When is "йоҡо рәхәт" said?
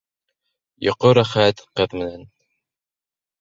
0.87-1.61